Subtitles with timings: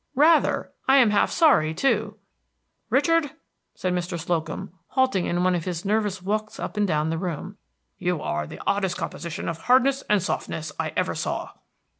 [0.15, 0.71] "Rather.
[0.87, 2.17] I am half sorry, too."
[2.89, 3.33] "Richard,"
[3.75, 4.19] said Mr.
[4.19, 7.57] Slocum, halting in one of his nervous walks up and down the room,
[7.99, 11.51] "you are the oddest composition of hardness and softness I ever saw."